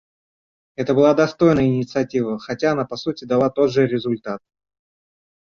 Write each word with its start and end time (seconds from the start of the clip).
Это 0.75 0.95
была 0.95 1.13
достойная 1.13 1.65
инициатива, 1.67 2.39
хотя 2.39 2.71
она, 2.71 2.85
по 2.85 2.97
сути, 2.97 3.25
дала 3.25 3.51
тот 3.51 3.69
же 3.71 3.85
результат. 3.85 4.41